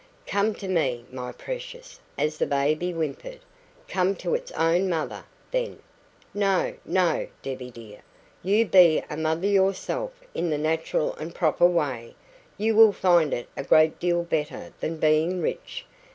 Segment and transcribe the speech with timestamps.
[0.25, 3.41] "Come to me, my precious!" as the baby whimpered.
[3.87, 5.77] "Come to its own mother, then!
[6.33, 8.01] No, no, Debbie dear,
[8.41, 12.15] you be a mother yourself in the natural and proper way;
[12.57, 15.85] you will find it a deal better than being rich.